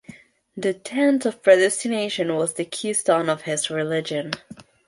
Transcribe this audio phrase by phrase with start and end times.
[0.57, 4.31] The tenet of predestination was the keystone of his religion.